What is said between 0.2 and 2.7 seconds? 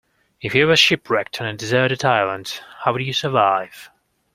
If you were shipwrecked on a deserted island,